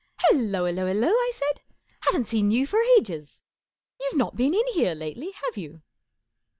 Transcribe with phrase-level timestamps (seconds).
[0.31, 1.01] 41 Hallo alloallo!
[1.01, 1.59] * J I said.
[1.59, 1.63] 4'
[2.05, 3.43] Haven't seen you for ages.
[3.99, 5.83] You've not been in here lately, have you